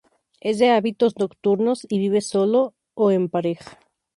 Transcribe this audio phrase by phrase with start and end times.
[0.39, 3.77] Es de hábitos nocturnos y vive solo o en pareja.